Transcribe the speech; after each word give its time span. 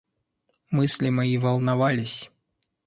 Мысли 0.71 1.11
мои 1.11 1.37
волновались. 1.37 2.31